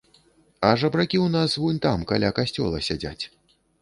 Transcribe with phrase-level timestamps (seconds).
[0.69, 3.23] А жабракі ў нас вунь там каля касцёла сядзяць.